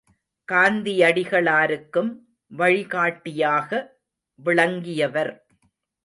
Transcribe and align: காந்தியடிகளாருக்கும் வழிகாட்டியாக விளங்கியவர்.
காந்தியடிகளாருக்கும் 0.47 2.09
வழிகாட்டியாக 2.51 3.69
விளங்கியவர். 4.39 5.31